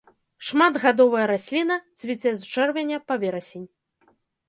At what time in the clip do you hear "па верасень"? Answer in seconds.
3.09-3.73